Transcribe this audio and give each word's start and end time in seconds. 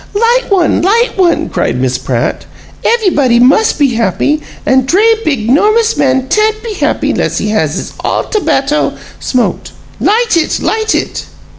"Light 0.15 0.45
one, 0.49 0.81
light 0.81 1.11
one!" 1.15 1.47
cried 1.49 1.79
Miss 1.79 1.99
Pratt. 1.99 2.45
"Ev'ybody 2.83 3.39
mus' 3.39 3.71
be 3.73 3.89
happy, 3.89 4.41
an' 4.65 4.85
dray, 4.87 5.13
big, 5.23 5.47
'normous 5.47 5.95
man 5.95 6.27
tan't 6.27 6.63
be 6.63 6.73
happy 6.73 7.13
'less 7.13 7.37
he 7.37 7.49
have 7.49 7.69
his 7.69 7.93
all 7.99 8.23
tobatto 8.23 8.93
smote. 9.19 9.69
Light 9.99 10.35
it, 10.37 10.59
light 10.59 10.95
it!" 10.95 11.27